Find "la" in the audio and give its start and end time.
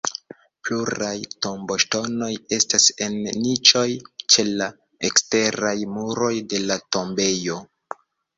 4.55-4.71, 6.73-6.81